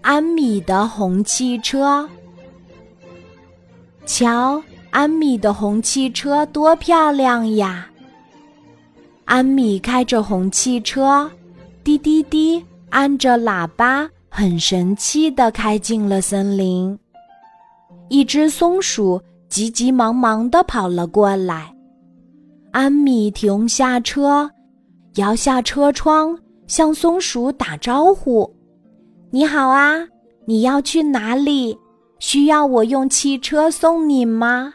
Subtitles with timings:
[0.00, 2.08] 安米的红汽车。
[4.06, 7.88] 瞧，安米的红汽车多漂亮呀！
[9.24, 11.30] 安米开着红汽车，
[11.82, 16.98] 滴滴滴，按着喇叭，很神气的开进了森林。
[18.10, 21.74] 一只松鼠急急忙忙的跑了过来，
[22.70, 24.50] 安米停下车，
[25.14, 28.54] 摇下车窗，向松鼠打招呼
[29.34, 29.96] ：“你好啊，
[30.44, 31.76] 你要去哪里？
[32.20, 34.72] 需要我用汽车送你吗？”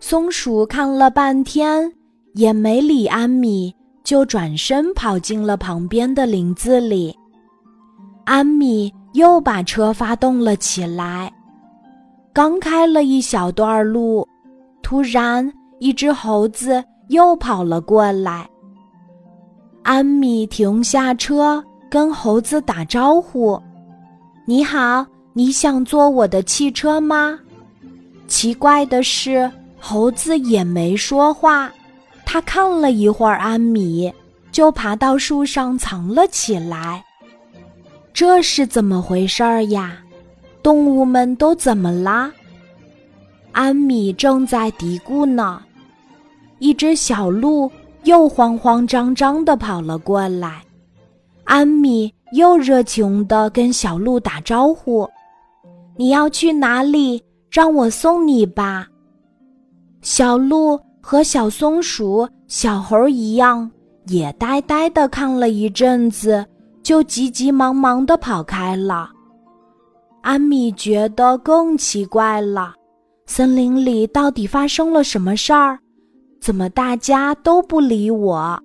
[0.00, 1.92] 松鼠看了半天。
[2.32, 3.70] 也没理安米，
[4.02, 7.14] 就转身跑进了旁边的林子里。
[8.24, 11.30] 安米又把车发动了起来，
[12.32, 14.26] 刚开了一小段路，
[14.82, 18.48] 突然一只猴子又跑了过来。
[19.82, 23.60] 安米停下车，跟猴子打招呼
[24.48, 27.38] ：“你好，你想坐我的汽车吗？”
[28.26, 31.70] 奇怪的是，猴子也没说话。
[32.24, 34.10] 他看了一会儿安米，
[34.50, 37.04] 就爬到树上藏了起来。
[38.14, 39.98] 这是怎么回事儿呀？
[40.62, 42.32] 动物们都怎么啦？
[43.52, 45.62] 安米正在嘀咕呢。
[46.58, 47.70] 一只小鹿
[48.04, 50.62] 又慌慌张张地跑了过来，
[51.52, 55.06] 安米又热情地跟小鹿打招呼
[55.98, 57.22] ：“你要去哪里？
[57.50, 58.88] 让我送你吧。”
[60.00, 60.80] 小鹿。
[61.04, 63.68] 和小松鼠、小猴一样，
[64.06, 66.46] 也呆呆的看了一阵子，
[66.80, 69.10] 就急急忙忙的跑开了。
[70.20, 72.72] 安米觉得更奇怪了，
[73.26, 75.76] 森林里到底发生了什么事儿？
[76.40, 78.56] 怎么大家都不理我？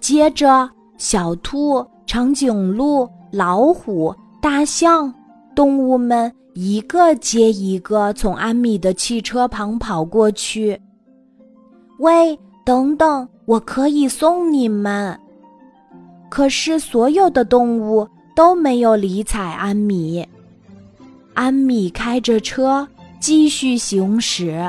[0.00, 5.14] 接着，小兔、长颈鹿、老虎、大象，
[5.54, 6.30] 动物们。
[6.54, 10.80] 一个接一个从安米的汽车旁跑过去。
[12.00, 15.16] 喂，等等，我可以送你们。
[16.28, 20.26] 可是所有的动物都没有理睬安米。
[21.32, 22.88] 安米开着车
[23.20, 24.68] 继续行驶，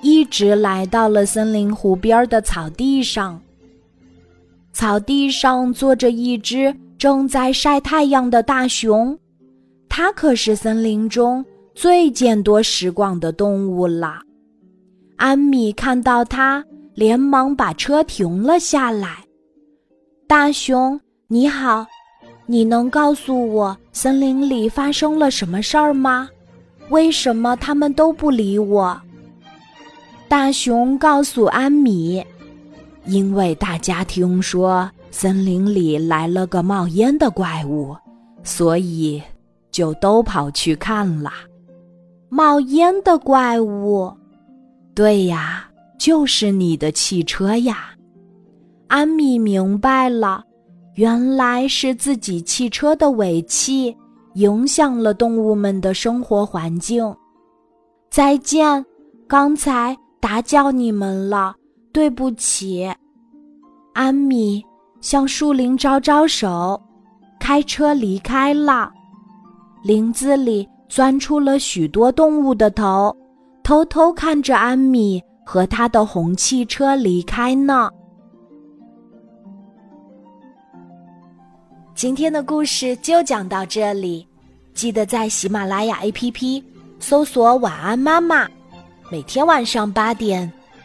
[0.00, 3.38] 一直来到了森林湖边的草地上。
[4.80, 9.14] 草地上坐着一只正在晒太阳的大熊。
[9.90, 14.22] 它可是森林中最见多识广的动物了。
[15.16, 16.64] 安米看到它，
[16.94, 19.18] 连忙把车停了下来。
[20.26, 20.98] 大熊，
[21.28, 21.86] 你好，
[22.46, 26.26] 你能告诉我森林里发生了什么事儿吗？
[26.88, 28.98] 为什么他们都不理我？
[30.26, 32.24] 大熊告诉安米，
[33.10, 37.96] 因为大家听说森林里来了个冒烟的怪物，
[38.42, 39.22] 所以。
[39.72, 41.30] 就都跑去看了，
[42.28, 44.12] 冒烟的怪物，
[44.96, 47.90] 对呀，就是你的汽车呀。
[48.88, 50.42] 安米明白了，
[50.96, 53.96] 原来是自己汽车的尾气
[54.34, 57.14] 影响了动物们的生活环境。
[58.10, 58.84] 再见，
[59.28, 61.54] 刚才打搅你们了，
[61.92, 62.90] 对不起。
[63.92, 64.64] 安米
[65.00, 66.80] 向树林招招手，
[67.38, 68.90] 开车离开了。
[69.82, 73.14] 林子里钻出了许多动物的头，
[73.62, 77.90] 偷偷看着安米和他的红汽车离开呢。
[81.94, 84.26] 今天的故事就讲到这里，
[84.72, 86.62] 记得在喜马拉雅 APP
[86.98, 88.48] 搜索“晚安妈妈”，
[89.10, 90.50] 每天晚上八点，